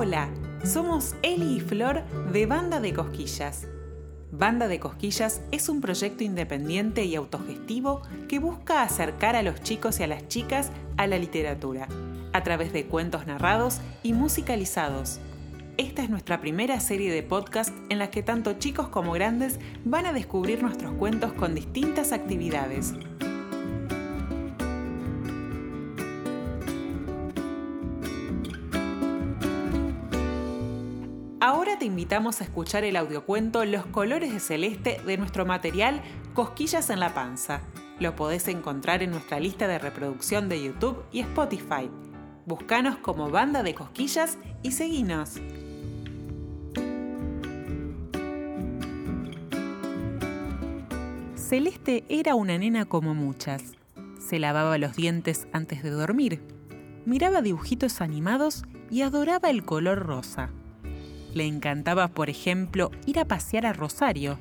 Hola, 0.00 0.28
somos 0.62 1.16
Eli 1.22 1.56
y 1.56 1.60
Flor 1.60 2.04
de 2.32 2.46
Banda 2.46 2.78
de 2.78 2.94
Cosquillas. 2.94 3.66
Banda 4.30 4.68
de 4.68 4.78
Cosquillas 4.78 5.40
es 5.50 5.68
un 5.68 5.80
proyecto 5.80 6.22
independiente 6.22 7.04
y 7.04 7.16
autogestivo 7.16 8.02
que 8.28 8.38
busca 8.38 8.82
acercar 8.82 9.34
a 9.34 9.42
los 9.42 9.60
chicos 9.60 9.98
y 9.98 10.04
a 10.04 10.06
las 10.06 10.28
chicas 10.28 10.70
a 10.98 11.08
la 11.08 11.18
literatura, 11.18 11.88
a 12.32 12.44
través 12.44 12.72
de 12.72 12.86
cuentos 12.86 13.26
narrados 13.26 13.80
y 14.04 14.12
musicalizados. 14.12 15.18
Esta 15.78 16.04
es 16.04 16.10
nuestra 16.10 16.40
primera 16.40 16.78
serie 16.78 17.12
de 17.12 17.24
podcast 17.24 17.74
en 17.88 17.98
la 17.98 18.08
que 18.08 18.22
tanto 18.22 18.52
chicos 18.52 18.86
como 18.90 19.10
grandes 19.10 19.58
van 19.84 20.06
a 20.06 20.12
descubrir 20.12 20.62
nuestros 20.62 20.92
cuentos 20.92 21.32
con 21.32 21.56
distintas 21.56 22.12
actividades. 22.12 22.94
Ahora 31.40 31.78
te 31.78 31.84
invitamos 31.84 32.40
a 32.40 32.44
escuchar 32.44 32.82
el 32.82 32.96
audiocuento 32.96 33.64
Los 33.64 33.86
colores 33.86 34.32
de 34.32 34.40
celeste 34.40 35.00
de 35.06 35.16
nuestro 35.18 35.46
material 35.46 36.02
Cosquillas 36.34 36.90
en 36.90 36.98
la 36.98 37.14
panza. 37.14 37.60
Lo 38.00 38.16
podés 38.16 38.48
encontrar 38.48 39.04
en 39.04 39.12
nuestra 39.12 39.38
lista 39.38 39.68
de 39.68 39.78
reproducción 39.78 40.48
de 40.48 40.64
YouTube 40.64 41.04
y 41.12 41.20
Spotify. 41.20 41.88
Búscanos 42.44 42.96
como 42.96 43.30
Banda 43.30 43.62
de 43.62 43.72
Cosquillas 43.72 44.36
y 44.64 44.72
seguinos. 44.72 45.40
Celeste 51.36 52.04
era 52.08 52.34
una 52.34 52.58
nena 52.58 52.84
como 52.84 53.14
muchas. 53.14 53.62
Se 54.18 54.40
lavaba 54.40 54.76
los 54.76 54.96
dientes 54.96 55.46
antes 55.52 55.84
de 55.84 55.90
dormir, 55.90 56.42
miraba 57.06 57.42
dibujitos 57.42 58.00
animados 58.00 58.64
y 58.90 59.02
adoraba 59.02 59.50
el 59.50 59.64
color 59.64 60.00
rosa. 60.00 60.50
Le 61.34 61.46
encantaba, 61.46 62.08
por 62.08 62.30
ejemplo, 62.30 62.90
ir 63.06 63.18
a 63.18 63.24
pasear 63.24 63.66
a 63.66 63.72
Rosario. 63.72 64.38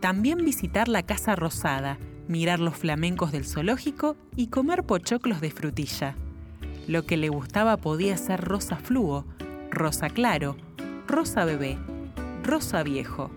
También 0.00 0.38
visitar 0.38 0.88
la 0.88 1.02
Casa 1.02 1.34
Rosada, 1.34 1.98
mirar 2.28 2.60
los 2.60 2.76
flamencos 2.76 3.32
del 3.32 3.44
zoológico 3.44 4.16
y 4.36 4.48
comer 4.48 4.84
pochoclos 4.84 5.40
de 5.40 5.50
frutilla. 5.50 6.14
Lo 6.86 7.04
que 7.04 7.16
le 7.16 7.28
gustaba 7.28 7.76
podía 7.76 8.16
ser 8.16 8.40
rosa 8.42 8.76
fluo, 8.76 9.24
rosa 9.70 10.08
claro, 10.08 10.56
rosa 11.06 11.44
bebé, 11.44 11.78
rosa 12.44 12.82
viejo, 12.82 13.30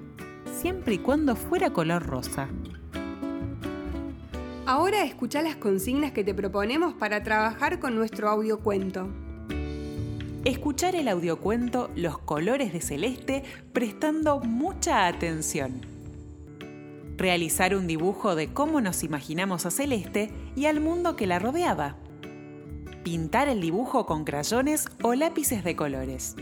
siempre 0.53 0.95
y 0.95 0.97
cuando 0.99 1.35
fuera 1.35 1.71
color 1.73 2.05
rosa. 2.05 2.47
Ahora 4.67 5.03
escucha 5.03 5.41
las 5.41 5.55
consignas 5.55 6.11
que 6.11 6.23
te 6.23 6.33
proponemos 6.33 6.93
para 6.93 7.23
trabajar 7.23 7.79
con 7.79 7.95
nuestro 7.95 8.29
audiocuento 8.29 9.09
escuchar 10.45 10.95
el 10.95 11.07
audiocuento 11.07 11.89
Los 11.95 12.17
colores 12.17 12.73
de 12.73 12.81
celeste 12.81 13.43
prestando 13.73 14.39
mucha 14.39 15.07
atención. 15.07 15.81
Realizar 17.17 17.75
un 17.75 17.85
dibujo 17.85 18.33
de 18.35 18.51
cómo 18.51 18.81
nos 18.81 19.03
imaginamos 19.03 19.67
a 19.67 19.71
Celeste 19.71 20.31
y 20.55 20.65
al 20.65 20.79
mundo 20.79 21.15
que 21.15 21.27
la 21.27 21.37
rodeaba. 21.37 21.95
Pintar 23.03 23.47
el 23.47 23.61
dibujo 23.61 24.07
con 24.07 24.23
crayones 24.23 24.87
o 25.03 25.13
lápices 25.13 25.63
de 25.63 25.75
colores. 25.75 26.35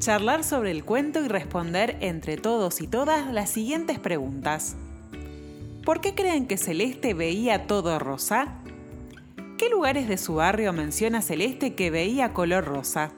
Charlar 0.00 0.42
sobre 0.42 0.72
el 0.72 0.84
cuento 0.84 1.24
y 1.24 1.28
responder 1.28 1.96
entre 2.00 2.36
todos 2.36 2.80
y 2.80 2.88
todas 2.88 3.32
las 3.32 3.50
siguientes 3.50 4.00
preguntas. 4.00 4.74
¿Por 5.84 6.00
qué 6.00 6.16
creen 6.16 6.46
que 6.48 6.56
Celeste 6.56 7.14
veía 7.14 7.68
todo 7.68 8.00
rosa? 8.00 8.54
¿Qué 9.58 9.68
lugares 9.68 10.08
de 10.08 10.18
su 10.18 10.36
barrio 10.36 10.72
menciona 10.72 11.22
Celeste 11.22 11.74
que 11.74 11.92
veía 11.92 12.32
color 12.32 12.64
rosa? 12.64 13.12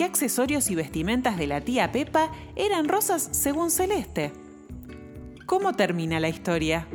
Qué 0.00 0.06
accesorios 0.06 0.70
y 0.70 0.74
vestimentas 0.74 1.36
de 1.36 1.46
la 1.46 1.60
tía 1.60 1.92
Pepa 1.92 2.32
eran 2.56 2.88
rosas 2.88 3.28
según 3.32 3.70
Celeste. 3.70 4.32
¿Cómo 5.44 5.74
termina 5.74 6.18
la 6.18 6.30
historia? 6.30 6.88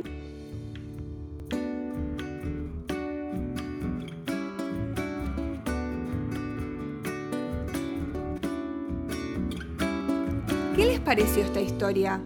¿Qué 10.74 10.84
les 10.84 10.98
pareció 10.98 11.44
esta 11.44 11.60
historia? 11.60 12.20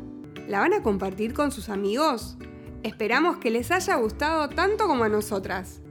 ¿La 0.48 0.60
van 0.60 0.72
a 0.72 0.82
compartir 0.82 1.34
con 1.34 1.52
sus 1.52 1.68
amigos? 1.68 2.38
Esperamos 2.82 3.36
que 3.36 3.50
les 3.50 3.70
haya 3.70 3.96
gustado 3.96 4.48
tanto 4.48 4.86
como 4.86 5.04
a 5.04 5.10
nosotras. 5.10 5.82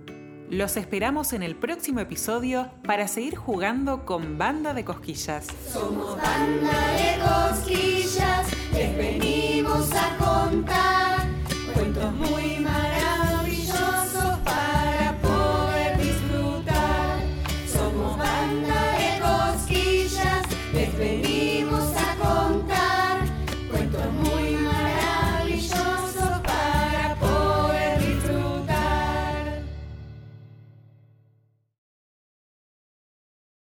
Los 0.49 0.77
esperamos 0.77 1.33
en 1.33 1.43
el 1.43 1.55
próximo 1.55 1.99
episodio 1.99 2.71
para 2.83 3.07
seguir 3.07 3.35
jugando 3.35 4.03
con 4.03 4.39
Banda 4.39 4.73
de 4.73 4.83
Cosquillas. 4.83 5.45
Somos 5.71 6.17
Banda 6.19 6.93
de 6.93 7.19
Cosquillas, 7.21 8.47
les 8.73 8.97
venimos 8.97 9.91
a 9.91 10.17